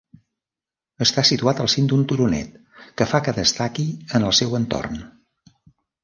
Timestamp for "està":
1.05-1.23